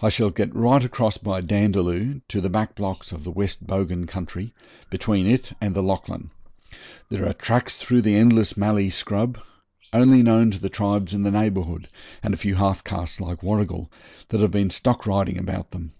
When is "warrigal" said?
13.42-13.92